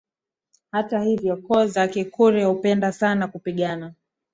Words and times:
Hata 0.71 1.01
hivyo 1.01 1.37
koo 1.37 1.65
za 1.65 1.87
Kikurya 1.87 2.45
hupenda 2.45 2.91
sana 2.91 3.27
kupigana 3.27 3.93